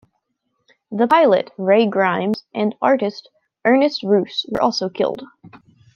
[0.89, 3.29] The pilot, Ray Grimes, and artist
[3.63, 5.21] Ernest Roose were also killed.